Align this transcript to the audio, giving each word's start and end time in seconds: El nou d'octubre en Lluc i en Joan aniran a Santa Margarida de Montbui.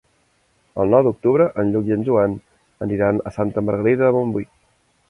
El 0.83 0.93
nou 0.95 1.03
d'octubre 1.07 1.47
en 1.65 1.69
Lluc 1.75 1.91
i 1.91 1.95
en 1.97 2.07
Joan 2.09 2.35
aniran 2.87 3.21
a 3.33 3.39
Santa 3.39 3.67
Margarida 3.69 4.07
de 4.11 4.15
Montbui. 4.19 4.53